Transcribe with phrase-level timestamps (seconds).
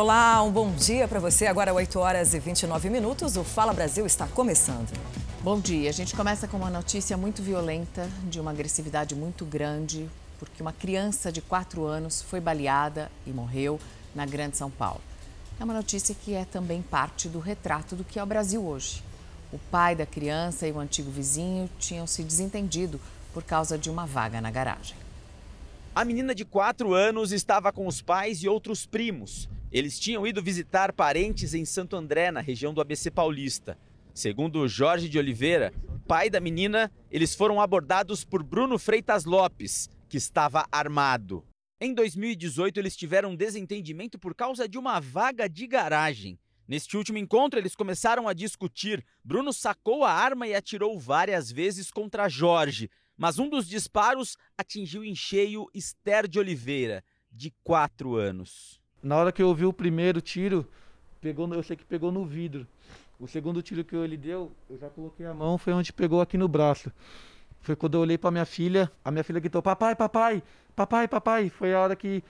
[0.00, 1.48] Olá, um bom dia para você.
[1.48, 3.36] Agora 8 horas e 29 minutos.
[3.36, 4.96] O Fala Brasil está começando.
[5.42, 5.90] Bom dia.
[5.90, 10.08] A gente começa com uma notícia muito violenta, de uma agressividade muito grande,
[10.38, 13.80] porque uma criança de 4 anos foi baleada e morreu
[14.14, 15.00] na Grande São Paulo.
[15.58, 19.02] É uma notícia que é também parte do retrato do que é o Brasil hoje.
[19.52, 23.00] O pai da criança e o antigo vizinho tinham se desentendido
[23.34, 24.96] por causa de uma vaga na garagem.
[25.92, 29.48] A menina de 4 anos estava com os pais e outros primos.
[29.70, 33.78] Eles tinham ido visitar parentes em Santo André, na região do ABC Paulista.
[34.14, 35.74] Segundo Jorge de Oliveira,
[36.06, 41.44] pai da menina, eles foram abordados por Bruno Freitas Lopes, que estava armado.
[41.78, 46.38] Em 2018, eles tiveram um desentendimento por causa de uma vaga de garagem.
[46.66, 49.04] Neste último encontro, eles começaram a discutir.
[49.22, 55.04] Bruno sacou a arma e atirou várias vezes contra Jorge, mas um dos disparos atingiu
[55.04, 58.80] em cheio Esther de Oliveira, de 4 anos.
[59.02, 60.66] Na hora que eu ouvi o primeiro tiro,
[61.20, 62.66] pegou, eu sei que pegou no vidro.
[63.18, 66.38] O segundo tiro que ele deu, eu já coloquei a mão, foi onde pegou aqui
[66.38, 66.92] no braço.
[67.60, 70.42] Foi quando eu olhei para minha filha, a minha filha gritou: "Papai, papai,
[70.74, 71.50] papai, papai".
[71.50, 72.22] Foi a hora que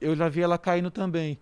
[0.00, 1.38] eu já vi ela caindo também.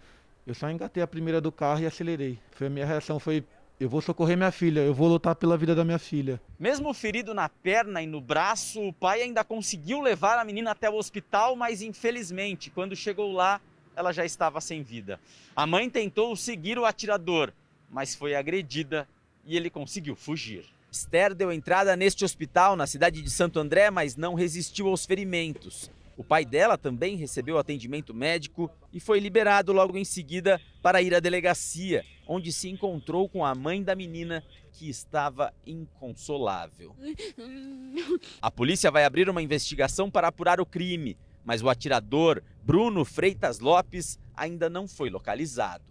[0.46, 2.38] Eu só engatei a primeira do carro e acelerei.
[2.52, 3.44] Foi a minha reação foi
[3.78, 6.40] eu vou socorrer minha filha, eu vou lutar pela vida da minha filha.
[6.58, 10.88] Mesmo ferido na perna e no braço, o pai ainda conseguiu levar a menina até
[10.88, 13.60] o hospital, mas infelizmente, quando chegou lá,
[13.96, 15.18] ela já estava sem vida.
[15.56, 17.52] A mãe tentou seguir o atirador,
[17.90, 19.08] mas foi agredida
[19.44, 20.66] e ele conseguiu fugir.
[20.92, 25.90] Esther deu entrada neste hospital na cidade de Santo André, mas não resistiu aos ferimentos.
[26.16, 31.14] O pai dela também recebeu atendimento médico e foi liberado logo em seguida para ir
[31.14, 36.94] à delegacia, onde se encontrou com a mãe da menina que estava inconsolável.
[38.40, 41.16] A polícia vai abrir uma investigação para apurar o crime
[41.46, 45.84] mas o atirador Bruno Freitas Lopes ainda não foi localizado.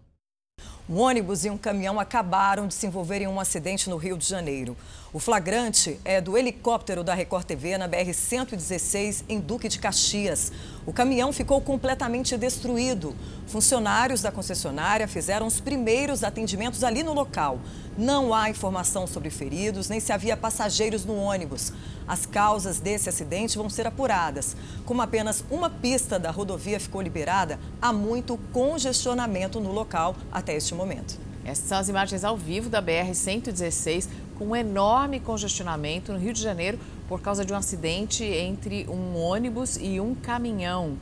[0.90, 4.28] Um ônibus e um caminhão acabaram de se envolver em um acidente no Rio de
[4.28, 4.76] Janeiro.
[5.16, 10.52] O flagrante é do helicóptero da Record TV na BR-116, em Duque de Caxias.
[10.86, 13.16] O caminhão ficou completamente destruído.
[13.48, 17.62] Funcionários da concessionária fizeram os primeiros atendimentos ali no local.
[17.98, 21.72] Não há informação sobre feridos, nem se havia passageiros no ônibus.
[22.06, 24.54] As causas desse acidente vão ser apuradas.
[24.84, 30.76] Como apenas uma pista da rodovia ficou liberada, há muito congestionamento no local até este
[30.76, 31.24] momento.
[31.46, 36.42] Essas são as imagens ao vivo da BR-116 com um enorme congestionamento no Rio de
[36.42, 40.98] Janeiro por causa de um acidente entre um ônibus e um caminhão.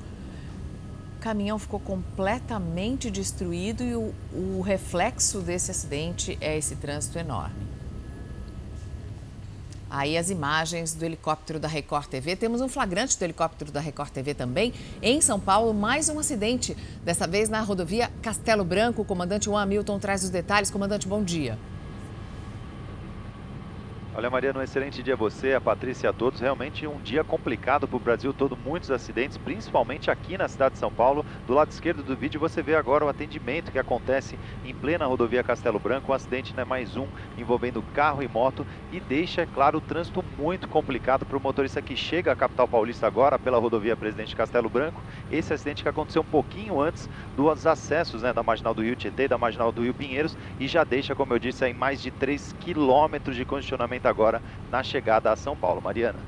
[1.17, 7.73] O caminhão ficou completamente destruído e o, o reflexo desse acidente é esse trânsito enorme.
[9.93, 12.35] Aí as imagens do helicóptero da Record TV.
[12.35, 14.73] Temos um flagrante do helicóptero da Record TV também.
[15.03, 16.75] Em São Paulo, mais um acidente.
[17.05, 19.03] Dessa vez na rodovia Castelo Branco.
[19.03, 20.71] O comandante Juan Hamilton traz os detalhes.
[20.71, 21.59] Comandante, bom dia.
[24.15, 26.39] Olha, Mariana, um excelente dia a você, a Patrícia e a todos.
[26.39, 30.79] Realmente um dia complicado para o Brasil todo, muitos acidentes, principalmente aqui na cidade de
[30.79, 31.25] São Paulo.
[31.47, 35.43] Do lado esquerdo do vídeo você vê agora o atendimento que acontece em plena rodovia
[35.43, 36.11] Castelo Branco.
[36.11, 37.07] Um acidente, né, mais um,
[37.39, 41.81] envolvendo carro e moto e deixa, é claro, o trânsito muito complicado para o motorista
[41.81, 45.01] que chega à capital paulista agora pela rodovia Presidente Castelo Branco.
[45.31, 49.27] Esse acidente que aconteceu um pouquinho antes dos acessos né, da Marginal do Rio Tietê,
[49.27, 52.53] da Marginal do Rio Pinheiros e já deixa, como eu disse, aí mais de 3
[52.59, 54.41] quilômetros de congestionamento agora
[54.71, 55.81] na chegada a São Paulo.
[55.81, 56.19] Mariana.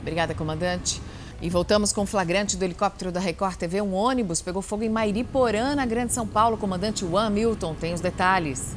[0.00, 1.00] Obrigada, comandante.
[1.40, 3.80] E voltamos com o flagrante do helicóptero da Record TV.
[3.80, 6.56] Um ônibus pegou fogo em Mairiporã, na Grande São Paulo.
[6.56, 8.76] comandante Juan Milton tem os detalhes.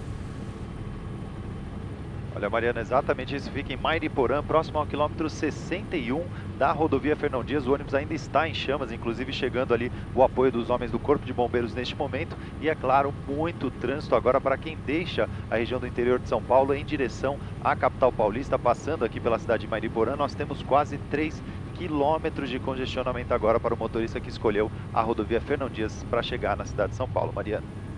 [2.42, 3.52] Olha, Mariana, exatamente isso.
[3.52, 6.26] Fica em Mairiporã, próximo ao quilômetro 61
[6.58, 7.68] da rodovia Fernão Dias.
[7.68, 11.24] O ônibus ainda está em chamas, inclusive chegando ali o apoio dos homens do Corpo
[11.24, 12.36] de Bombeiros neste momento.
[12.60, 16.42] E é claro, muito trânsito agora para quem deixa a região do interior de São
[16.42, 20.16] Paulo em direção à capital paulista, passando aqui pela cidade de Mairiporã.
[20.16, 21.40] Nós temos quase 3
[21.76, 26.58] quilômetros de congestionamento agora para o motorista que escolheu a rodovia Fernão Dias para chegar
[26.58, 27.32] na cidade de São Paulo.
[27.32, 27.91] Mariana.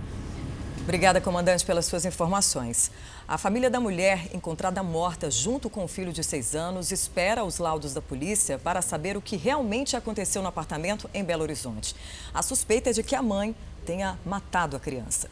[0.84, 2.92] Obrigada, comandante, pelas suas informações.
[3.26, 7.58] A família da mulher, encontrada morta junto com o filho de seis anos, espera os
[7.58, 11.96] laudos da polícia para saber o que realmente aconteceu no apartamento em Belo Horizonte.
[12.34, 15.30] A suspeita é de que a mãe tenha matado a criança.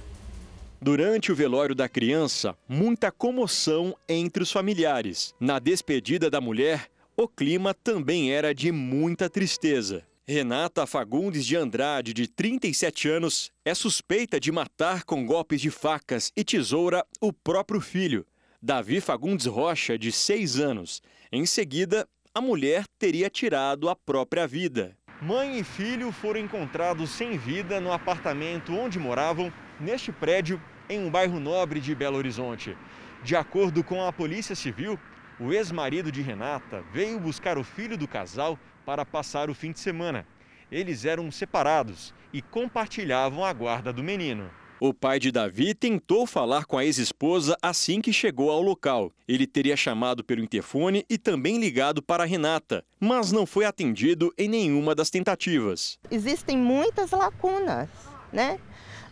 [0.81, 5.35] Durante o velório da criança, muita comoção entre os familiares.
[5.37, 6.87] Na despedida da mulher,
[7.17, 10.01] o clima também era de muita tristeza.
[10.27, 16.31] Renata Fagundes de Andrade, de 37 anos, é suspeita de matar com golpes de facas
[16.37, 18.25] e tesoura o próprio filho,
[18.61, 21.01] Davi Fagundes Rocha, de 6 anos.
[21.31, 24.95] Em seguida, a mulher teria tirado a própria vida.
[25.19, 31.09] Mãe e filho foram encontrados sem vida no apartamento onde moravam neste prédio em um
[31.09, 32.77] bairro nobre de Belo Horizonte.
[33.23, 34.99] De acordo com a Polícia Civil,
[35.39, 38.59] o ex-marido de Renata veio buscar o filho do casal
[38.91, 40.27] para passar o fim de semana.
[40.69, 44.51] Eles eram separados e compartilhavam a guarda do menino.
[44.81, 49.09] O pai de Davi tentou falar com a ex-esposa assim que chegou ao local.
[49.25, 54.49] Ele teria chamado pelo interfone e também ligado para Renata, mas não foi atendido em
[54.49, 55.97] nenhuma das tentativas.
[56.11, 57.87] Existem muitas lacunas,
[58.33, 58.59] né?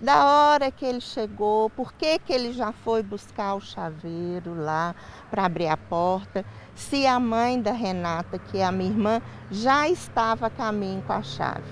[0.02, 4.96] Da hora que ele chegou, por que, que ele já foi buscar o chaveiro lá
[5.30, 9.90] para abrir a porta, se a mãe da Renata, que é a minha irmã, já
[9.90, 11.70] estava a caminho com a chave.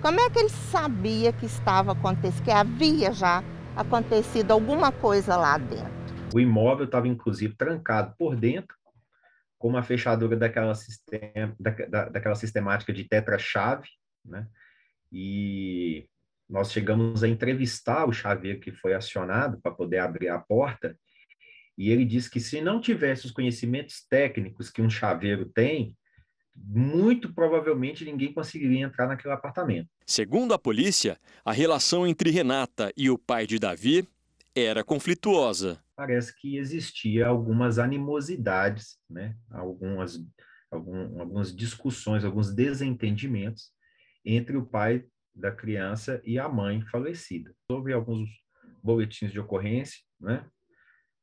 [0.00, 3.42] Como é que ele sabia que estava acontecendo, que havia já
[3.76, 5.90] acontecido alguma coisa lá dentro?
[6.32, 8.76] O imóvel estava inclusive trancado por dentro,
[9.58, 10.72] com uma fechadura daquela,
[11.58, 13.88] da, da, daquela sistemática de tetra-chave,
[14.24, 14.46] né?
[15.12, 16.08] E
[16.50, 20.98] nós chegamos a entrevistar o chaveiro que foi acionado para poder abrir a porta,
[21.78, 25.96] e ele disse que se não tivesse os conhecimentos técnicos que um chaveiro tem,
[26.54, 29.88] muito provavelmente ninguém conseguiria entrar naquele apartamento.
[30.04, 34.06] Segundo a polícia, a relação entre Renata e o pai de Davi
[34.54, 35.82] era conflituosa.
[35.96, 39.36] Parece que existia algumas animosidades, né?
[39.50, 40.18] algumas,
[40.70, 43.70] algum, algumas discussões, alguns desentendimentos
[44.24, 45.04] entre o pai
[45.34, 47.54] da criança e a mãe falecida.
[47.68, 48.28] Houve alguns
[48.82, 50.46] boletins de ocorrência, né?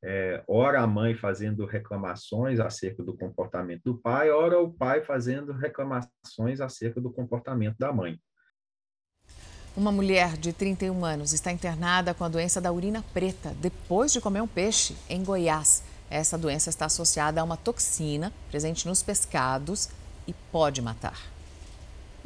[0.04, 5.51] é, ora a mãe fazendo reclamações acerca do comportamento do pai, ora o pai fazendo
[5.54, 8.19] reclamações acerca do comportamento da mãe.
[9.75, 14.21] Uma mulher de 31 anos está internada com a doença da urina preta depois de
[14.21, 15.83] comer um peixe em Goiás.
[16.09, 19.89] Essa doença está associada a uma toxina presente nos pescados
[20.25, 21.37] e pode matar.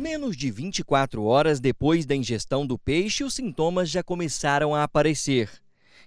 [0.02, 5.48] Menos de 24 horas depois da ingestão do peixe, os sintomas já começaram a aparecer.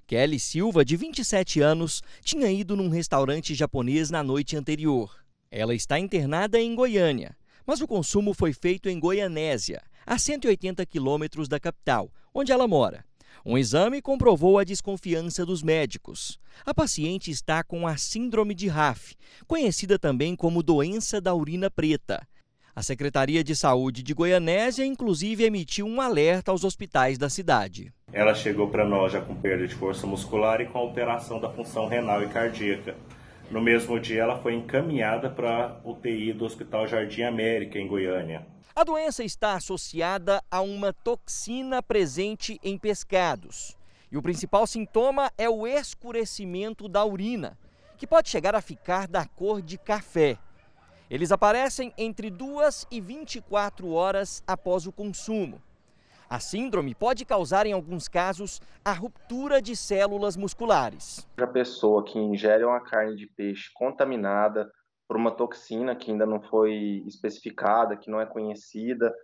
[0.05, 5.14] Kelly Silva, de 27 anos, tinha ido num restaurante japonês na noite anterior.
[5.49, 11.47] Ela está internada em Goiânia, mas o consumo foi feito em Goianésia, a 180 quilômetros
[11.47, 13.05] da capital, onde ela mora.
[13.47, 16.40] Um exame comprovou a desconfiança dos médicos.
[16.67, 19.14] A paciente está com a síndrome de RAF,
[19.47, 22.26] conhecida também como doença da urina preta.
[22.76, 27.93] A Secretaria de Saúde de Goianésia, inclusive, emitiu um alerta aos hospitais da cidade.
[28.12, 31.87] Ela chegou para nós já com perda de força muscular e com alteração da função
[31.87, 32.97] renal e cardíaca.
[33.49, 38.44] No mesmo dia, ela foi encaminhada para a UTI do Hospital Jardim América, em Goiânia.
[38.75, 43.76] A doença está associada a uma toxina presente em pescados.
[44.11, 47.56] E o principal sintoma é o escurecimento da urina,
[47.97, 50.37] que pode chegar a ficar da cor de café.
[51.11, 55.61] Eles aparecem entre 2 e 24 horas após o consumo.
[56.29, 61.29] A síndrome pode causar, em alguns casos, a ruptura de células musculares.
[61.37, 64.71] A pessoa que ingere uma carne de peixe contaminada
[65.06, 69.15] por uma toxina que ainda não foi especificada, que não é conhecida,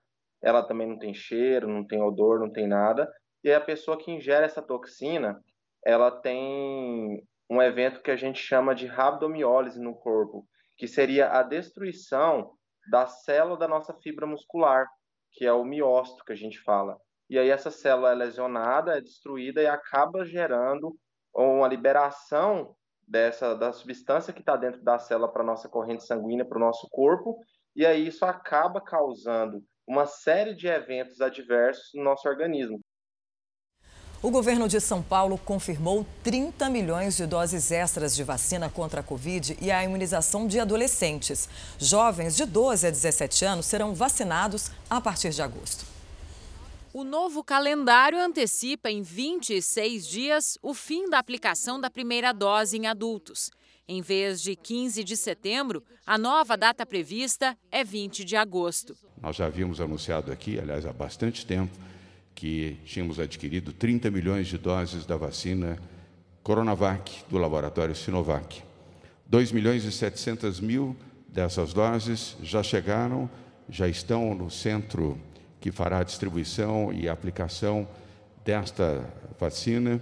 [0.43, 3.11] ela também não tem cheiro, não tem odor, não tem nada.
[3.43, 5.41] E a pessoa que ingere essa toxina,
[5.85, 10.47] ela tem um evento que a gente chama de rabdomiólise no corpo,
[10.81, 12.55] que seria a destruição
[12.91, 14.89] da célula da nossa fibra muscular,
[15.31, 16.97] que é o miócito que a gente fala.
[17.29, 20.97] E aí essa célula é lesionada, é destruída e acaba gerando
[21.35, 22.75] uma liberação
[23.07, 26.89] dessa da substância que está dentro da célula para nossa corrente sanguínea, para o nosso
[26.91, 27.37] corpo,
[27.77, 32.81] e aí isso acaba causando uma série de eventos adversos no nosso organismo.
[34.23, 39.03] O governo de São Paulo confirmou 30 milhões de doses extras de vacina contra a
[39.03, 41.49] Covid e a imunização de adolescentes.
[41.79, 45.87] Jovens de 12 a 17 anos serão vacinados a partir de agosto.
[46.93, 52.87] O novo calendário antecipa em 26 dias o fim da aplicação da primeira dose em
[52.87, 53.51] adultos.
[53.89, 58.95] Em vez de 15 de setembro, a nova data prevista é 20 de agosto.
[59.23, 61.75] Nós já havíamos anunciado aqui, aliás, há bastante tempo,
[62.41, 65.79] que tínhamos adquirido 30 milhões de doses da vacina
[66.43, 68.63] Coronavac do laboratório Sinovac.
[69.27, 70.97] 2 milhões e 700 mil
[71.29, 73.29] dessas doses já chegaram,
[73.69, 75.21] já estão no centro
[75.61, 77.87] que fará a distribuição e aplicação
[78.43, 79.07] desta
[79.39, 80.01] vacina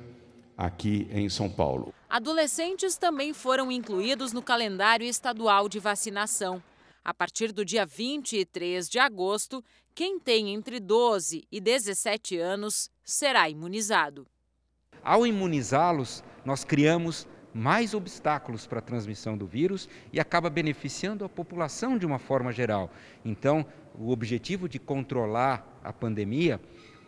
[0.56, 1.92] aqui em São Paulo.
[2.08, 6.62] Adolescentes também foram incluídos no calendário estadual de vacinação.
[7.08, 13.48] A partir do dia 23 de agosto, quem tem entre 12 e 17 anos será
[13.48, 14.26] imunizado.
[15.02, 21.30] Ao imunizá-los, nós criamos mais obstáculos para a transmissão do vírus e acaba beneficiando a
[21.30, 22.90] população de uma forma geral.
[23.24, 23.64] Então,
[23.98, 26.60] o objetivo de controlar a pandemia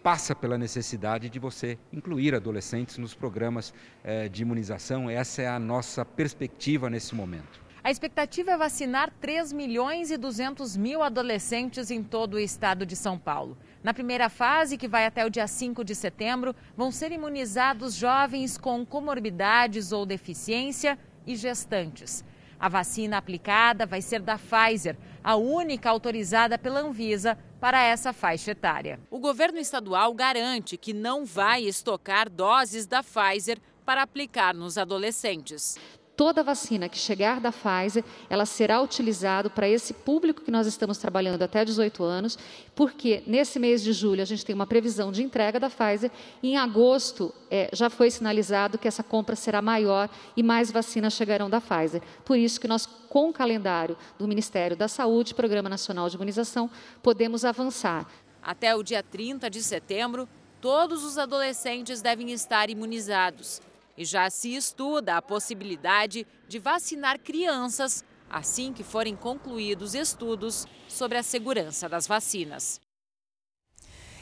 [0.03, 5.11] passa pela necessidade de você incluir adolescentes nos programas eh, de imunização.
[5.11, 7.69] Essa é a nossa perspectiva nesse momento.
[7.83, 12.95] A expectativa é vacinar 3 milhões e 200 mil adolescentes em todo o estado de
[12.95, 13.57] São Paulo.
[13.83, 18.59] Na primeira fase, que vai até o dia 5 de setembro, vão ser imunizados jovens
[18.59, 22.23] com comorbidades ou deficiência e gestantes.
[22.59, 28.51] A vacina aplicada vai ser da Pfizer, a única autorizada pela Anvisa para essa faixa
[28.51, 29.01] etária.
[29.11, 35.79] O governo estadual garante que não vai estocar doses da Pfizer para aplicar nos adolescentes
[36.21, 40.99] toda vacina que chegar da Pfizer, ela será utilizada para esse público que nós estamos
[40.99, 42.39] trabalhando até 18 anos,
[42.75, 46.11] porque nesse mês de julho a gente tem uma previsão de entrega da Pfizer
[46.43, 51.15] e em agosto é, já foi sinalizado que essa compra será maior e mais vacinas
[51.15, 52.03] chegarão da Pfizer.
[52.23, 56.69] Por isso que nós, com o calendário do Ministério da Saúde, Programa Nacional de Imunização,
[57.03, 58.07] podemos avançar.
[58.43, 60.29] Até o dia 30 de setembro,
[60.61, 63.63] todos os adolescentes devem estar imunizados.
[64.01, 71.19] E já se estuda a possibilidade de vacinar crianças assim que forem concluídos estudos sobre
[71.19, 72.81] a segurança das vacinas.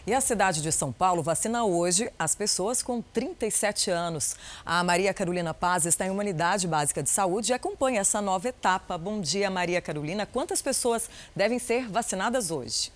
[0.04, 4.34] E a cidade de São Paulo vacina hoje as pessoas com 37 anos.
[4.66, 8.48] A Maria Carolina Paz está em uma unidade básica de saúde e acompanha essa nova
[8.48, 8.98] etapa.
[8.98, 10.26] Bom dia, Maria Carolina.
[10.26, 12.90] Quantas pessoas devem ser vacinadas hoje?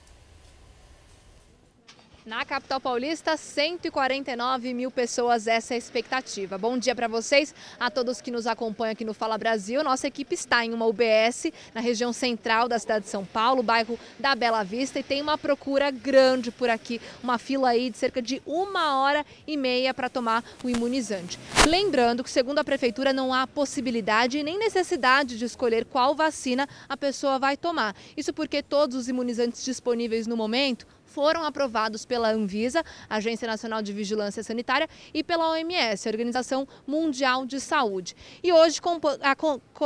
[2.24, 6.56] Na capital paulista, 149 mil pessoas, essa é a expectativa.
[6.56, 9.82] Bom dia para vocês, a todos que nos acompanham aqui no Fala Brasil.
[9.82, 13.98] Nossa equipe está em uma UBS na região central da cidade de São Paulo, bairro
[14.20, 18.22] da Bela Vista, e tem uma procura grande por aqui, uma fila aí de cerca
[18.22, 21.40] de uma hora e meia para tomar o imunizante.
[21.66, 26.96] Lembrando que, segundo a prefeitura, não há possibilidade nem necessidade de escolher qual vacina a
[26.96, 27.96] pessoa vai tomar.
[28.16, 33.92] Isso porque todos os imunizantes disponíveis no momento foram aprovados pela Anvisa, Agência Nacional de
[33.92, 38.16] Vigilância Sanitária, e pela OMS, Organização Mundial de Saúde.
[38.42, 38.80] E hoje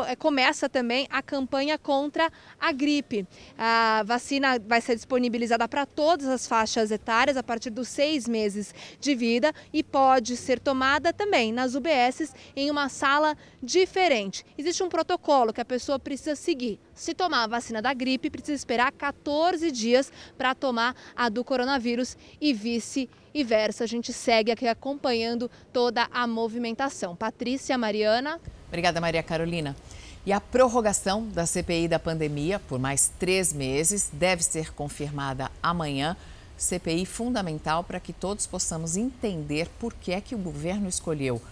[0.06, 2.30] é, começa também a campanha contra
[2.61, 3.26] a gripe.
[3.59, 8.73] A vacina vai ser disponibilizada para todas as faixas etárias a partir dos seis meses
[9.00, 14.45] de vida e pode ser tomada também nas UBSs em uma sala diferente.
[14.56, 16.78] Existe um protocolo que a pessoa precisa seguir.
[16.97, 22.17] Se tomar a vacina da gripe, precisa esperar 14 dias para tomar a do coronavírus
[22.41, 23.85] e vice-versa.
[23.85, 27.15] A gente segue aqui acompanhando toda a movimentação.
[27.15, 28.41] Patrícia, Mariana.
[28.67, 29.76] Obrigada, Maria Carolina.
[30.25, 36.17] E a prorrogação da CPI da pandemia por mais três meses deve ser confirmada amanhã.
[36.57, 41.43] CPI fundamental para que todos possamos entender por que é que o governo escolheu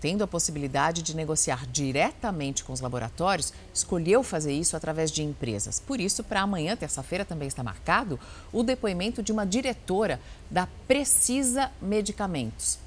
[0.00, 5.80] tendo a possibilidade de negociar diretamente com os laboratórios, escolheu fazer isso através de empresas.
[5.80, 8.18] Por isso, para amanhã, terça-feira, também está marcado
[8.52, 12.78] o depoimento de uma diretora da Precisa Medicamentos.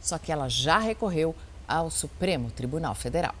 [0.00, 1.34] Só que ela já recorreu
[1.66, 3.34] ao Supremo Tribunal Federal.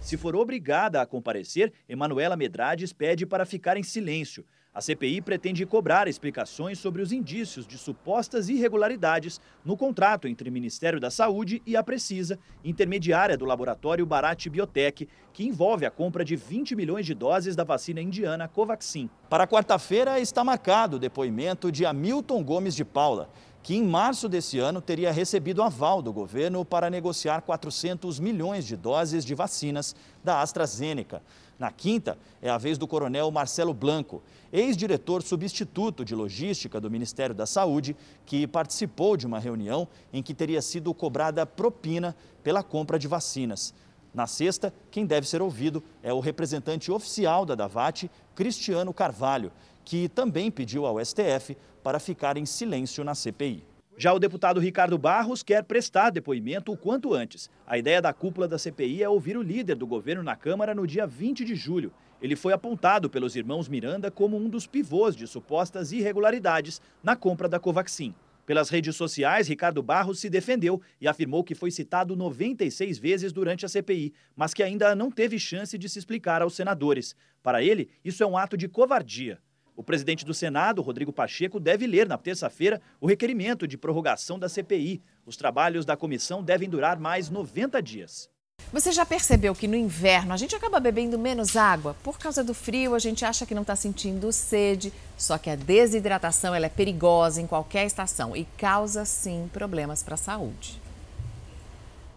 [0.00, 4.44] Se for obrigada a comparecer, Emanuela Medrades pede para ficar em silêncio.
[4.74, 10.52] A CPI pretende cobrar explicações sobre os indícios de supostas irregularidades no contrato entre o
[10.52, 16.24] Ministério da Saúde e a Precisa, intermediária do laboratório Bharat Biotech, que envolve a compra
[16.24, 19.08] de 20 milhões de doses da vacina indiana Covaxin.
[19.30, 23.30] Para quarta-feira está marcado o depoimento de Hamilton Gomes de Paula,
[23.64, 28.76] que em março desse ano teria recebido aval do governo para negociar 400 milhões de
[28.76, 31.22] doses de vacinas da AstraZeneca.
[31.58, 37.34] Na quinta, é a vez do coronel Marcelo Blanco, ex-diretor substituto de logística do Ministério
[37.34, 42.98] da Saúde, que participou de uma reunião em que teria sido cobrada propina pela compra
[42.98, 43.72] de vacinas.
[44.12, 49.50] Na sexta, quem deve ser ouvido é o representante oficial da Davat, Cristiano Carvalho,
[49.86, 53.62] que também pediu ao STF para ficar em silêncio na CPI.
[53.96, 57.48] Já o deputado Ricardo Barros quer prestar depoimento o quanto antes.
[57.64, 60.86] A ideia da cúpula da CPI é ouvir o líder do governo na Câmara no
[60.86, 61.92] dia 20 de julho.
[62.20, 67.48] Ele foi apontado pelos irmãos Miranda como um dos pivôs de supostas irregularidades na compra
[67.48, 68.14] da Covaxin.
[68.46, 73.64] Pelas redes sociais, Ricardo Barros se defendeu e afirmou que foi citado 96 vezes durante
[73.64, 77.14] a CPI, mas que ainda não teve chance de se explicar aos senadores.
[77.42, 79.38] Para ele, isso é um ato de covardia.
[79.76, 84.48] O presidente do Senado, Rodrigo Pacheco, deve ler na terça-feira o requerimento de prorrogação da
[84.48, 85.02] CPI.
[85.26, 88.30] Os trabalhos da comissão devem durar mais 90 dias.
[88.72, 91.96] Você já percebeu que no inverno a gente acaba bebendo menos água?
[92.02, 94.92] Por causa do frio, a gente acha que não está sentindo sede.
[95.16, 100.14] Só que a desidratação ela é perigosa em qualquer estação e causa sim problemas para
[100.14, 100.80] a saúde.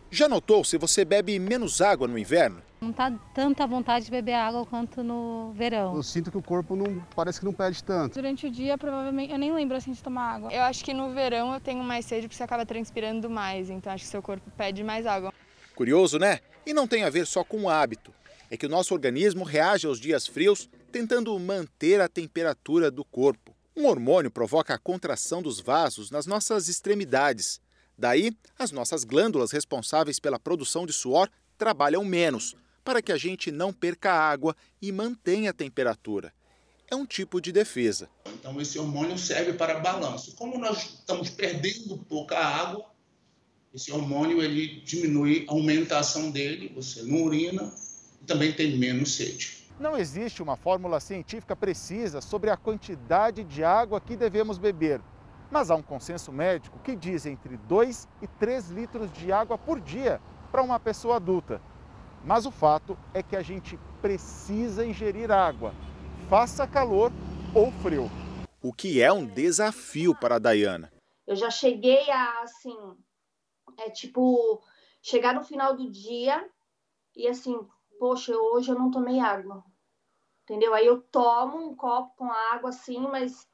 [0.09, 2.61] Já notou se você bebe menos água no inverno?
[2.79, 5.95] Não tá tanta vontade de beber água quanto no verão.
[5.95, 8.13] Eu sinto que o corpo não parece que não pede tanto.
[8.13, 10.53] Durante o dia, provavelmente, eu nem lembro assim de tomar água.
[10.53, 13.91] Eu acho que no verão eu tenho mais sede porque você acaba transpirando mais, então
[13.91, 15.33] acho que seu corpo pede mais água.
[15.73, 16.39] Curioso, né?
[16.67, 18.13] E não tem a ver só com o hábito.
[18.49, 23.55] É que o nosso organismo reage aos dias frios tentando manter a temperatura do corpo.
[23.75, 27.59] Um hormônio provoca a contração dos vasos nas nossas extremidades.
[27.97, 32.55] Daí, as nossas glândulas responsáveis pela produção de suor trabalham menos
[32.87, 36.33] para que a gente não perca água e mantenha a temperatura.
[36.89, 38.09] É um tipo de defesa.
[38.25, 40.33] Então, esse hormônio serve para balanço.
[40.37, 42.85] Como nós estamos perdendo pouca água,
[43.75, 47.69] esse hormônio ele diminui, aumenta a ação dele, você não urina
[48.21, 49.67] e também tem menos sede.
[49.77, 55.01] Não existe uma fórmula científica precisa sobre a quantidade de água que devemos beber.
[55.51, 59.81] Mas há um consenso médico que diz entre 2 e 3 litros de água por
[59.81, 60.21] dia
[60.53, 61.61] para uma pessoa adulta.
[62.27, 65.73] Mas o fato é que a gente precisa ingerir água,
[66.29, 67.09] faça calor
[67.55, 68.11] ou frio.
[68.61, 70.91] O que é um desafio para a Dayana.
[71.25, 72.75] Eu já cheguei a, assim,
[73.79, 74.61] é tipo,
[75.01, 76.45] chegar no final do dia
[77.15, 77.57] e assim,
[77.97, 79.63] poxa, hoje eu não tomei água.
[80.43, 80.73] Entendeu?
[80.73, 83.47] Aí eu tomo um copo com água assim, mas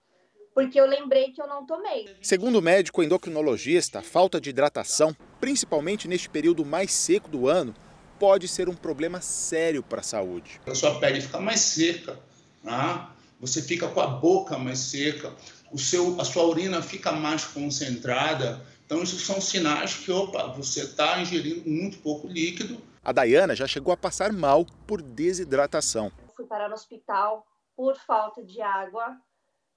[0.56, 2.08] porque eu lembrei que eu não tomei.
[2.24, 7.76] Segundo o médico endocrinologista, a falta de hidratação, principalmente neste período mais seco do ano,
[8.24, 10.62] pode ser um problema sério para a saúde.
[10.66, 12.18] A sua pele fica mais seca,
[12.64, 13.06] né?
[13.38, 15.34] você fica com a boca mais seca,
[15.74, 18.66] o seu, a sua urina fica mais concentrada.
[18.86, 22.82] Então, isso são sinais que, opa, você está ingerindo muito pouco líquido.
[23.04, 26.10] A Dayana já chegou a passar mal por desidratação.
[26.34, 29.18] Fui parar no hospital por falta de água,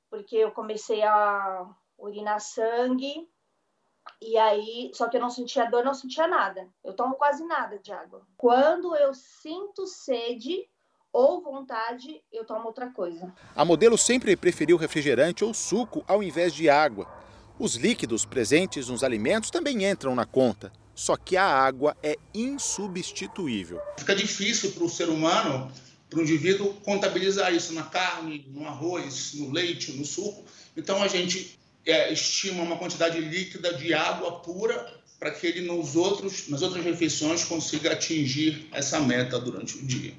[0.08, 3.28] porque eu comecei a urinar sangue
[4.20, 6.66] e aí, só que eu não sentia dor, não sentia nada.
[6.82, 8.22] Eu tomo quase nada de água.
[8.36, 10.66] Quando eu sinto sede
[11.12, 13.32] ou vontade, eu tomo outra coisa.
[13.54, 17.06] A modelo sempre preferiu refrigerante ou suco ao invés de água.
[17.58, 20.72] Os líquidos presentes nos alimentos também entram na conta.
[20.94, 23.80] Só que a água é insubstituível.
[23.98, 25.70] Fica difícil para o ser humano,
[26.08, 30.44] para o indivíduo, contabilizar isso na carne, no arroz, no leite, no suco.
[30.74, 35.96] Então a gente é, estima uma quantidade líquida de água pura para que ele nos
[35.96, 40.12] outros, nas outras refeições consiga atingir essa meta durante o dia.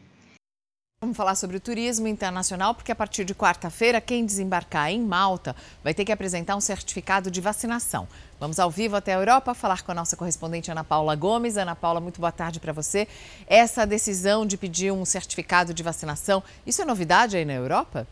[1.00, 5.56] Vamos falar sobre o turismo internacional, porque a partir de quarta-feira, quem desembarcar em Malta
[5.84, 8.08] vai ter que apresentar um certificado de vacinação.
[8.40, 11.56] Vamos ao vivo até a Europa falar com a nossa correspondente Ana Paula Gomes.
[11.56, 13.08] Ana Paula, muito boa tarde para você.
[13.46, 18.08] Essa decisão de pedir um certificado de vacinação, isso é novidade aí na Europa?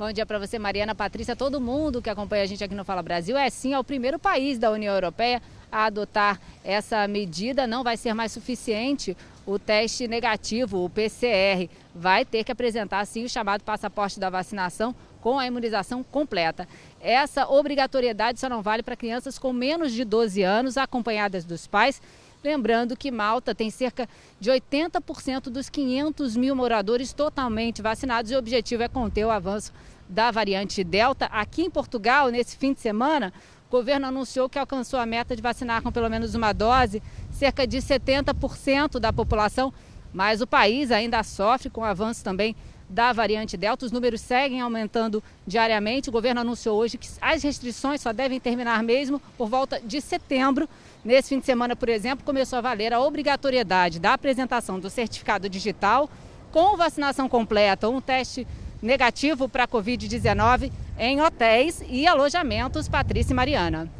[0.00, 3.02] Bom dia para você, Mariana, Patrícia, todo mundo que acompanha a gente aqui no Fala
[3.02, 3.36] Brasil.
[3.36, 7.66] É sim, é o primeiro país da União Europeia a adotar essa medida.
[7.66, 11.68] Não vai ser mais suficiente o teste negativo, o PCR.
[11.94, 16.66] Vai ter que apresentar sim o chamado passaporte da vacinação com a imunização completa.
[16.98, 22.00] Essa obrigatoriedade só não vale para crianças com menos de 12 anos, acompanhadas dos pais.
[22.42, 28.38] Lembrando que Malta tem cerca de 80% dos 500 mil moradores totalmente vacinados e o
[28.38, 29.72] objetivo é conter o avanço
[30.08, 31.26] da variante Delta.
[31.26, 33.30] Aqui em Portugal, nesse fim de semana,
[33.68, 37.66] o governo anunciou que alcançou a meta de vacinar com pelo menos uma dose cerca
[37.66, 39.70] de 70% da população,
[40.10, 42.56] mas o país ainda sofre com o avanço também
[42.90, 43.86] da variante Delta.
[43.86, 46.08] Os números seguem aumentando diariamente.
[46.08, 50.68] O governo anunciou hoje que as restrições só devem terminar mesmo por volta de setembro.
[51.04, 55.48] Nesse fim de semana, por exemplo, começou a valer a obrigatoriedade da apresentação do certificado
[55.48, 56.10] digital
[56.50, 58.46] com vacinação completa ou um teste
[58.82, 63.99] negativo para a Covid-19 em hotéis e alojamentos, Patrícia e Mariana.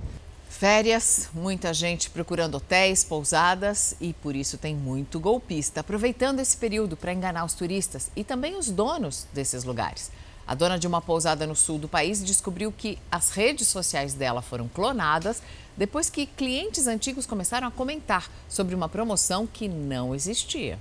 [0.51, 6.97] Férias, muita gente procurando hotéis, pousadas e por isso tem muito golpista aproveitando esse período
[6.97, 10.11] para enganar os turistas e também os donos desses lugares.
[10.47, 14.43] A dona de uma pousada no sul do país descobriu que as redes sociais dela
[14.43, 15.41] foram clonadas
[15.77, 20.79] depois que clientes antigos começaram a comentar sobre uma promoção que não existia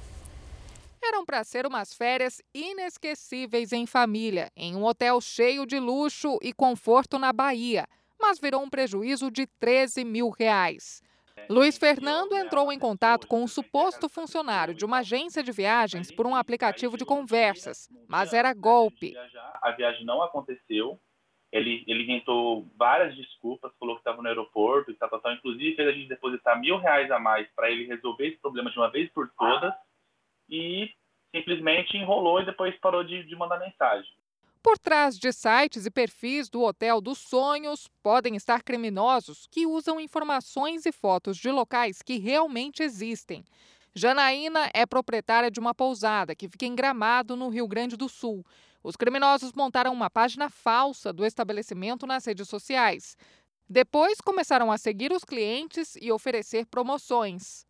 [1.10, 6.53] eram para ser umas férias inesquecíveis em família, em um hotel cheio de luxo e
[6.53, 7.88] conforto na Bahia,
[8.19, 11.01] mas virou um prejuízo de 13 mil reais.
[11.49, 16.27] Luiz Fernando entrou em contato com um suposto funcionário de uma agência de viagens por
[16.27, 19.15] um aplicativo de conversas, mas era golpe.
[19.62, 20.99] A viagem não aconteceu.
[21.51, 25.34] Ele, ele inventou várias desculpas, falou que estava no aeroporto, e tal, tal, tal.
[25.34, 28.77] inclusive fez a gente depositar mil reais a mais para ele resolver esse problema de
[28.77, 29.73] uma vez por todas
[30.47, 30.91] e
[31.34, 34.12] simplesmente enrolou e depois parou de, de mandar mensagem.
[34.61, 40.01] Por trás de sites e perfis do Hotel dos Sonhos podem estar criminosos que usam
[40.01, 43.45] informações e fotos de locais que realmente existem.
[43.95, 48.45] Janaína é proprietária de uma pousada que fica em Gramado, no Rio Grande do Sul.
[48.83, 53.15] Os criminosos montaram uma página falsa do estabelecimento nas redes sociais.
[53.67, 57.65] Depois começaram a seguir os clientes e oferecer promoções.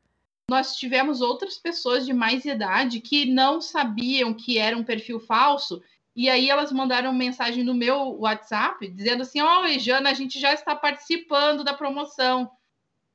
[0.50, 5.80] Nós tivemos outras pessoas de mais idade que não sabiam que era um perfil falso
[6.16, 10.40] e aí elas mandaram mensagem no meu WhatsApp dizendo assim: "Ó, oh, Jana, a gente
[10.40, 12.50] já está participando da promoção.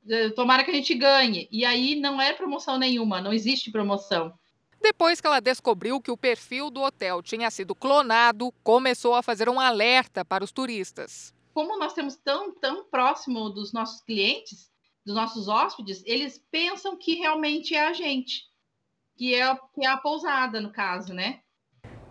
[0.09, 1.49] Eh, tomara que a gente ganhe".
[1.51, 4.33] E aí não é promoção nenhuma, não existe promoção.
[4.85, 9.49] Depois que ela descobriu que o perfil do hotel tinha sido clonado, começou a fazer
[9.49, 11.33] um alerta para os turistas.
[11.55, 14.71] Como nós temos tão, tão próximo dos nossos clientes,
[15.05, 18.43] dos nossos hóspedes, eles pensam que realmente é a gente,
[19.17, 21.41] que é, que é a pousada, no caso, né?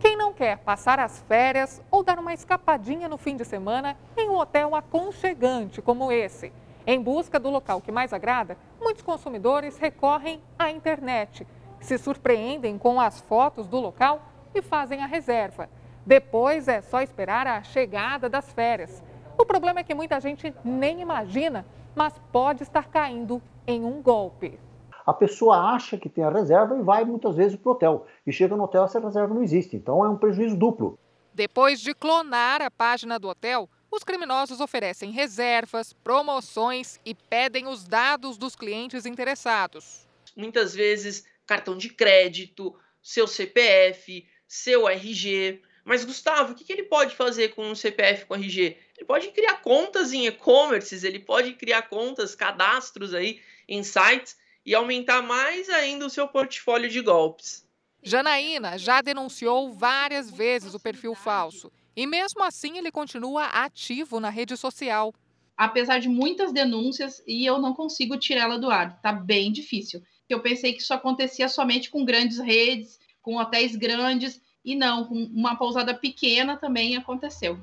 [0.03, 4.29] Quem não quer passar as férias ou dar uma escapadinha no fim de semana em
[4.29, 6.51] um hotel aconchegante como esse?
[6.85, 11.47] Em busca do local que mais agrada, muitos consumidores recorrem à internet
[11.79, 14.21] se surpreendem com as fotos do local
[14.53, 15.69] e fazem a reserva.
[16.05, 19.01] Depois é só esperar a chegada das férias.
[19.37, 24.59] O problema é que muita gente nem imagina, mas pode estar caindo em um golpe.
[25.05, 28.07] A pessoa acha que tem a reserva e vai muitas vezes para o hotel.
[28.25, 29.75] E chega no hotel, essa reserva não existe.
[29.75, 30.97] Então é um prejuízo duplo.
[31.33, 37.83] Depois de clonar a página do hotel, os criminosos oferecem reservas, promoções e pedem os
[37.83, 40.07] dados dos clientes interessados.
[40.35, 45.61] Muitas vezes cartão de crédito, seu CPF, seu RG.
[45.83, 48.77] Mas, Gustavo, o que, ele pode fazer com um CPF com RG?
[48.97, 54.73] Ele pode criar contas em e-commerces, ele pode criar contas, cadastros aí em sites e
[54.73, 57.67] aumentar mais ainda o seu portfólio de golpes.
[58.01, 64.29] Janaína já denunciou várias vezes o perfil falso e, mesmo assim, ele continua ativo na
[64.29, 65.13] rede social.
[65.55, 70.01] Apesar de muitas denúncias, e eu não consigo tirá-la do ar, tá bem difícil
[70.33, 75.15] eu pensei que isso acontecia somente com grandes redes, com hotéis grandes, e não, com
[75.15, 77.59] uma pousada pequena também aconteceu.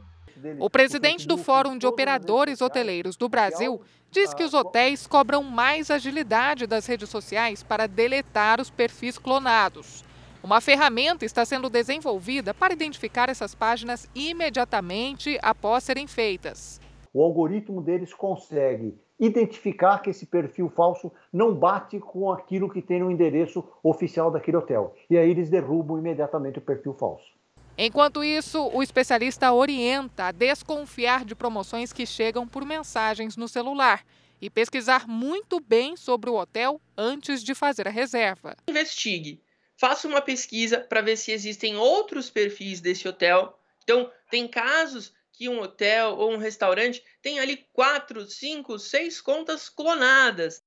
[0.59, 5.91] O presidente do Fórum de Operadores Hoteleiros do Brasil diz que os hotéis cobram mais
[5.91, 10.05] agilidade das redes sociais para deletar os perfis clonados.
[10.43, 16.81] Uma ferramenta está sendo desenvolvida para identificar essas páginas imediatamente após serem feitas.
[17.13, 23.01] O algoritmo deles consegue identificar que esse perfil falso não bate com aquilo que tem
[23.01, 24.95] no endereço oficial daquele hotel.
[25.11, 27.40] E aí eles derrubam imediatamente o perfil falso.
[27.83, 34.05] Enquanto isso, o especialista orienta a desconfiar de promoções que chegam por mensagens no celular
[34.39, 38.55] e pesquisar muito bem sobre o hotel antes de fazer a reserva.
[38.69, 39.43] Investigue.
[39.79, 43.59] Faça uma pesquisa para ver se existem outros perfis desse hotel.
[43.83, 49.71] Então, tem casos que um hotel ou um restaurante tem ali quatro, cinco, seis contas
[49.71, 50.63] clonadas.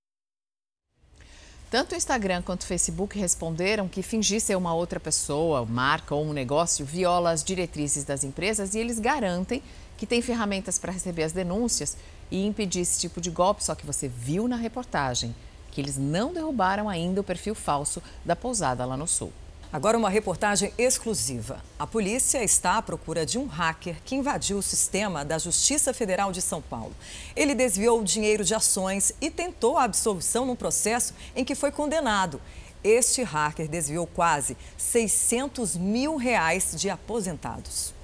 [1.73, 6.23] Tanto o Instagram quanto o Facebook responderam que fingir ser uma outra pessoa, marca ou
[6.23, 9.59] um negócio viola as diretrizes das empresas e eles garantem
[9.97, 11.97] que tem ferramentas para receber as denúncias
[12.29, 13.63] e impedir esse tipo de golpe.
[13.63, 15.36] Só que você viu na reportagem
[15.71, 19.33] que eles não derrubaram ainda o perfil falso da pousada lá no sul.
[19.73, 21.59] Agora, uma reportagem exclusiva.
[21.79, 26.31] A polícia está à procura de um hacker que invadiu o sistema da Justiça Federal
[26.31, 26.95] de São Paulo.
[27.36, 32.39] Ele desviou dinheiro de ações e tentou a absolvição num processo em que foi condenado.
[32.83, 37.95] Este hacker desviou quase 600 mil reais de aposentados.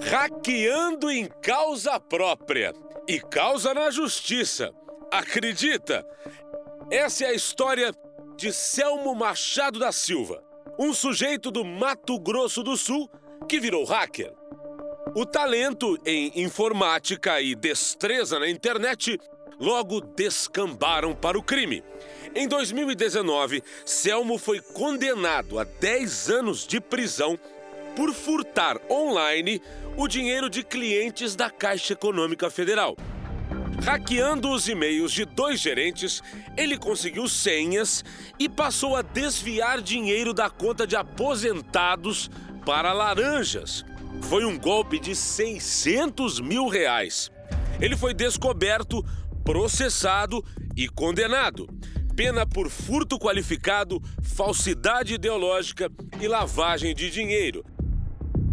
[0.00, 2.74] Hackeando em causa própria
[3.06, 4.74] e causa na justiça.
[5.12, 6.04] Acredita?
[6.90, 7.94] Essa é a história
[8.40, 10.42] de Selmo Machado da Silva,
[10.78, 13.06] um sujeito do Mato Grosso do Sul
[13.46, 14.32] que virou hacker.
[15.14, 19.20] O talento em informática e destreza na internet
[19.60, 21.84] logo descambaram para o crime.
[22.34, 27.38] Em 2019, Selmo foi condenado a 10 anos de prisão
[27.94, 29.60] por furtar online
[29.98, 32.96] o dinheiro de clientes da Caixa Econômica Federal.
[33.78, 36.22] Hackeando os e-mails de dois gerentes,
[36.56, 38.04] ele conseguiu senhas
[38.38, 42.30] e passou a desviar dinheiro da conta de aposentados
[42.64, 43.84] para laranjas.
[44.22, 47.30] Foi um golpe de 600 mil reais.
[47.80, 49.02] Ele foi descoberto,
[49.42, 50.44] processado
[50.76, 51.66] e condenado.
[52.14, 57.64] Pena por furto qualificado, falsidade ideológica e lavagem de dinheiro.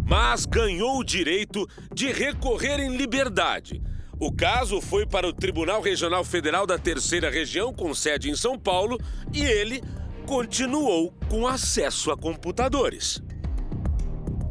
[0.06, 3.82] Mas ganhou o direito de recorrer em liberdade
[4.20, 8.58] o caso foi para o Tribunal Regional Federal da Terceira Região, com sede em São
[8.58, 8.98] Paulo,
[9.32, 9.82] e ele
[10.26, 13.22] continuou com acesso a computadores.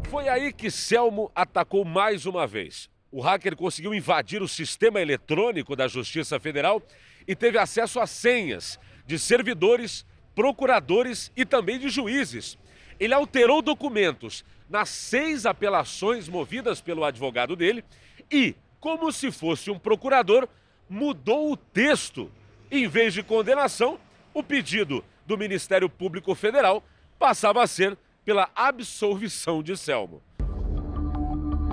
[0.09, 2.89] Foi aí que Selmo atacou mais uma vez.
[3.11, 6.81] O hacker conseguiu invadir o sistema eletrônico da Justiça Federal
[7.27, 12.57] e teve acesso a senhas de servidores, procuradores e também de juízes.
[12.97, 17.83] Ele alterou documentos nas seis apelações movidas pelo advogado dele
[18.31, 18.55] e,
[18.87, 20.47] como se fosse um procurador,
[20.89, 22.31] mudou o texto.
[22.71, 23.99] Em vez de condenação,
[24.33, 26.81] o pedido do Ministério Público Federal
[27.19, 30.23] passava a ser pela absolvição de Selmo.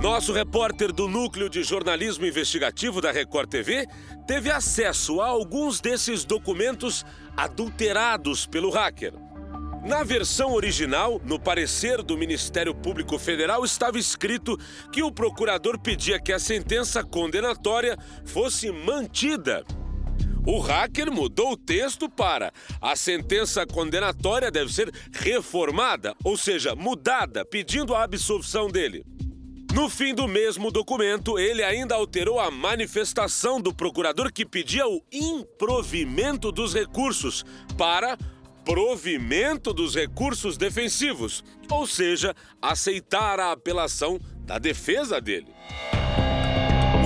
[0.02, 3.86] Nosso repórter do Núcleo de Jornalismo Investigativo da Record TV
[4.26, 9.14] teve acesso a alguns desses documentos adulterados pelo hacker.
[9.84, 14.58] Na versão original, no parecer do Ministério Público Federal, estava escrito
[14.90, 19.62] que o procurador pedia que a sentença condenatória fosse mantida.
[20.46, 27.44] O hacker mudou o texto para a sentença condenatória deve ser reformada, ou seja, mudada,
[27.44, 29.04] pedindo a absolvição dele.
[29.74, 35.02] No fim do mesmo documento, ele ainda alterou a manifestação do procurador que pedia o
[35.12, 37.44] improvimento dos recursos
[37.76, 38.16] para
[38.64, 45.48] provimento dos recursos defensivos, ou seja, aceitar a apelação da defesa dele.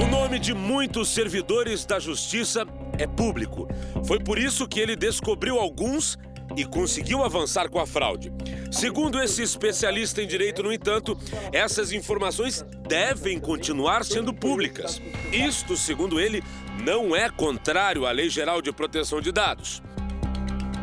[0.03, 2.67] O nome de muitos servidores da justiça
[2.99, 3.69] é público.
[4.07, 6.17] Foi por isso que ele descobriu alguns
[6.57, 8.33] e conseguiu avançar com a fraude.
[8.71, 11.19] Segundo esse especialista em direito, no entanto,
[11.53, 15.01] essas informações devem continuar sendo públicas.
[15.33, 16.43] Isto, segundo ele,
[16.85, 19.83] não é contrário à Lei Geral de Proteção de Dados.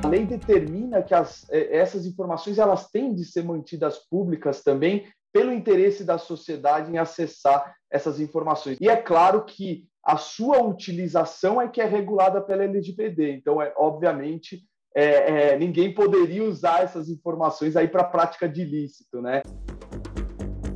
[0.06, 5.08] A lei determina que as, eh, essas informações elas têm de ser mantidas públicas também
[5.34, 8.78] pelo interesse da sociedade em acessar essas informações.
[8.80, 13.32] E é claro que a sua utilização é que é regulada pela LGPD.
[13.32, 14.62] Então, é, obviamente,
[14.96, 19.42] é, é, ninguém poderia usar essas informações aí para prática de ilícito, né?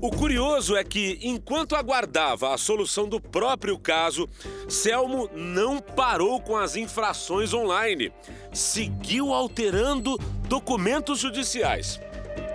[0.02, 4.30] O curioso é que, enquanto aguardava a solução do próprio caso,
[4.70, 8.10] Selmo não parou com as infrações online.
[8.54, 12.00] Seguiu alterando documentos judiciais.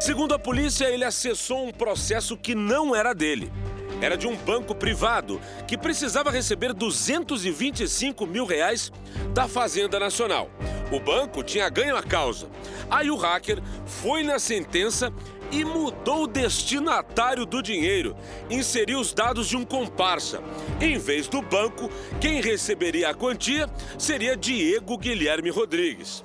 [0.01, 3.53] Segundo a polícia, ele acessou um processo que não era dele.
[4.01, 8.91] Era de um banco privado que precisava receber 225 mil reais
[9.35, 10.51] da Fazenda Nacional.
[10.91, 12.49] O banco tinha ganho a causa.
[12.91, 15.13] Aí o hacker foi na sentença
[15.55, 18.17] e mudou o destinatário do dinheiro.
[18.51, 20.43] Inseriu os dados de um comparsa.
[20.81, 21.89] Em vez do banco,
[22.21, 26.25] quem receberia a quantia seria Diego Guilherme Rodrigues.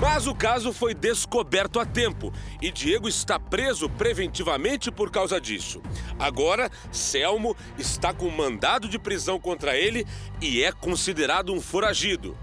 [0.00, 5.82] Mas o caso foi descoberto a tempo e Diego está preso preventivamente por causa disso.
[6.18, 10.06] Agora, Selmo está com mandado de prisão contra ele
[10.40, 12.36] e é considerado um foragido.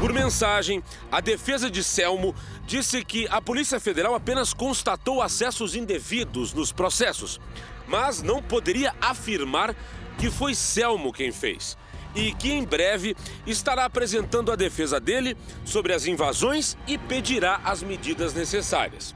[0.00, 0.82] Por mensagem,
[1.12, 2.34] a defesa de Selmo
[2.66, 7.38] disse que a Polícia Federal apenas constatou acessos indevidos nos processos,
[7.86, 9.76] mas não poderia afirmar
[10.16, 11.76] que foi Selmo quem fez.
[12.14, 13.14] E que em breve
[13.46, 15.36] estará apresentando a defesa dele
[15.66, 19.14] sobre as invasões e pedirá as medidas necessárias.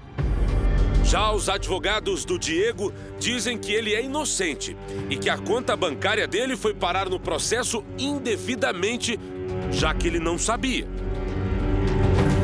[1.03, 4.77] Já os advogados do Diego dizem que ele é inocente
[5.09, 9.19] e que a conta bancária dele foi parar no processo indevidamente
[9.71, 10.87] já que ele não sabia.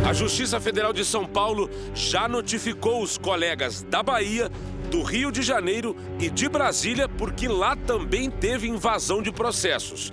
[0.09, 4.51] A Justiça Federal de São Paulo já notificou os colegas da Bahia,
[4.91, 10.13] do Rio de Janeiro e de Brasília porque lá também teve invasão de processos.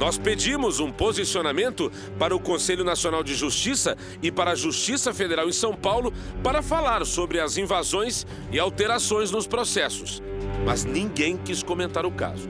[0.00, 5.48] Nós pedimos um posicionamento para o Conselho Nacional de Justiça e para a Justiça Federal
[5.48, 10.22] em São Paulo para falar sobre as invasões e alterações nos processos.
[10.64, 12.48] Mas ninguém quis comentar o caso.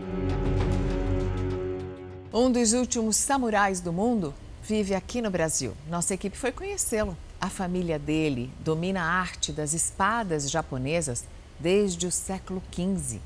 [2.38, 5.72] Um dos últimos samurais do mundo vive aqui no Brasil.
[5.88, 7.16] Nossa equipe foi conhecê-lo.
[7.40, 11.24] A família dele domina a arte das espadas japonesas
[11.58, 13.22] desde o século XV.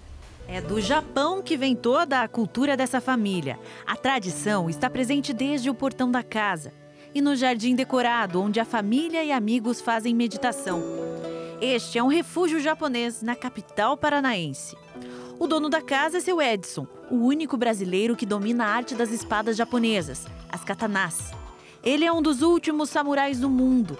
[0.46, 3.58] É do Japão que vem toda a cultura dessa família.
[3.84, 6.72] A tradição está presente desde o portão da casa
[7.12, 10.80] e no jardim decorado, onde a família e amigos fazem meditação.
[11.60, 14.76] Este é um refúgio japonês na capital paranaense.
[15.40, 19.10] O dono da casa é seu Edson, o único brasileiro que domina a arte das
[19.10, 21.32] espadas japonesas, as katanas.
[21.82, 23.96] Ele é um dos últimos samurais do mundo.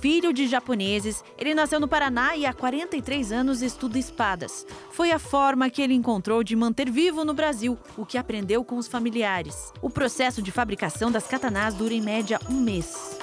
[0.00, 4.66] Filho de japoneses, ele nasceu no Paraná e há 43 anos estuda espadas.
[4.90, 8.76] Foi a forma que ele encontrou de manter vivo no Brasil o que aprendeu com
[8.76, 9.72] os familiares.
[9.80, 13.21] O processo de fabricação das katanas dura em média um mês.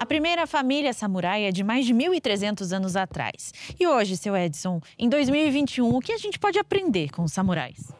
[0.00, 3.52] A primeira família samurai é de mais de 1.300 anos atrás.
[3.78, 7.92] E hoje, seu Edson, em 2021, o que a gente pode aprender com os samurais?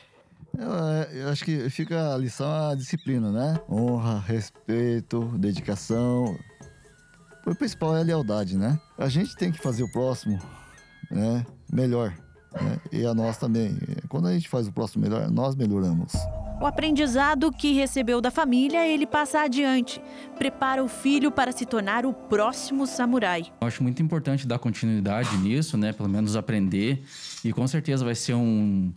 [0.56, 3.60] Eu, eu acho que fica a lição a disciplina, né?
[3.70, 6.38] Honra, respeito, dedicação.
[7.46, 8.80] O principal é a lealdade, né?
[8.96, 10.38] A gente tem que fazer o próximo
[11.10, 12.14] né, melhor.
[12.52, 12.80] Né?
[12.92, 13.76] E a nós também.
[14.08, 16.12] Quando a gente faz o próximo melhor, nós melhoramos.
[16.60, 20.00] O aprendizado que recebeu da família, ele passa adiante.
[20.36, 23.46] Prepara o filho para se tornar o próximo samurai.
[23.60, 25.92] Eu acho muito importante dar continuidade nisso, né?
[25.92, 27.02] Pelo menos aprender.
[27.42, 28.92] E com certeza vai ser um,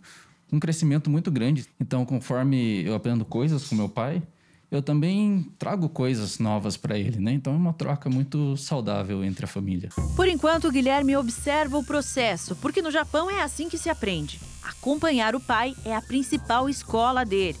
[0.52, 1.66] um crescimento muito grande.
[1.80, 4.22] Então, conforme eu aprendo coisas com meu pai,
[4.70, 7.32] eu também trago coisas novas para ele, né?
[7.32, 9.90] Então é uma troca muito saudável entre a família.
[10.16, 14.40] Por enquanto, Guilherme observa o processo, porque no Japão é assim que se aprende.
[14.62, 17.58] Acompanhar o pai é a principal escola dele.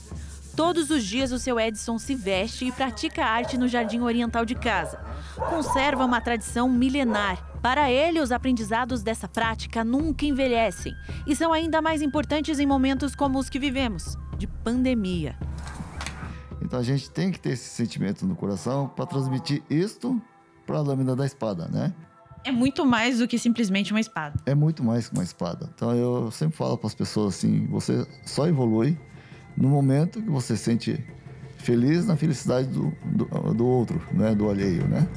[0.56, 4.54] Todos os dias o seu Edson se veste e pratica arte no jardim oriental de
[4.54, 5.00] casa.
[5.50, 7.44] Conserva uma tradição milenar.
[7.60, 10.94] Para ele, os aprendizados dessa prática nunca envelhecem
[11.26, 15.36] e são ainda mais importantes em momentos como os que vivemos de pandemia.
[16.64, 20.20] Então a gente tem que ter esse sentimento no coração para transmitir isto
[20.66, 21.92] para a lâmina da espada, né?
[22.42, 24.38] É muito mais do que simplesmente uma espada.
[24.46, 25.70] É muito mais que uma espada.
[25.74, 28.98] Então eu sempre falo para as pessoas assim: você só evolui
[29.56, 31.02] no momento que você sente
[31.58, 34.34] feliz na felicidade do, do, do outro, né?
[34.34, 35.08] do alheio, né?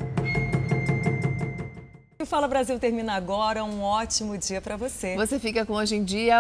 [2.21, 3.63] O Fala Brasil termina agora.
[3.63, 5.15] Um ótimo dia para você.
[5.15, 6.35] Você fica com Hoje em Dia.